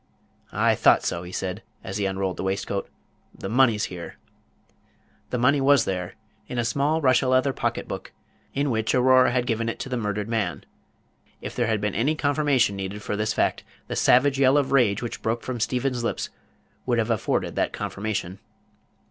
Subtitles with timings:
[0.51, 2.89] "I thought so," he said, as he unrolled the waistcoat;
[3.37, 4.15] "the money's here."
[5.29, 6.15] The money was there,
[6.47, 8.11] in a small Russia leather pocket book,
[8.55, 10.65] in which Aurora had given it to the murdered man.
[11.39, 15.03] If there had been any confirmation needed for this fact, the savage yell of rage
[15.03, 16.31] which broke from Stephen's lips
[16.87, 18.39] would have afforded that confirmation.